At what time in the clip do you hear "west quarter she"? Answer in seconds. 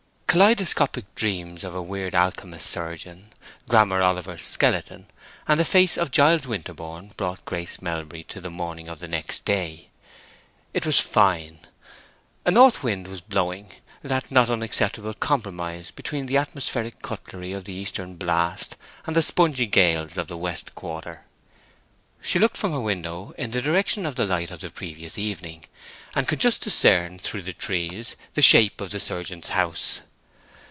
20.37-22.39